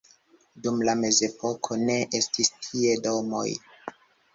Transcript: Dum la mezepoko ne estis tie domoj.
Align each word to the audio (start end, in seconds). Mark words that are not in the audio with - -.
Dum 0.67 0.81
la 0.87 0.95
mezepoko 1.01 1.79
ne 1.85 2.01
estis 2.23 2.53
tie 2.67 3.01
domoj. 3.09 3.49